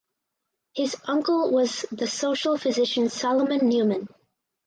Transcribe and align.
His 0.73 0.95
uncle 1.05 1.51
was 1.51 1.85
the 1.91 2.07
social 2.07 2.57
physician 2.57 3.07
Salomon 3.09 3.69
Neumann. 3.69 4.07